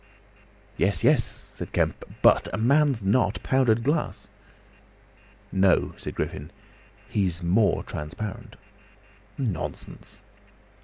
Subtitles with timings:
[0.77, 2.03] "Yes, yes," said Kemp.
[2.23, 4.29] "But a man's not powdered glass!"
[5.51, 6.49] "No," said Griffin.
[7.07, 8.55] "He's more transparent!"
[9.37, 10.23] "Nonsense!"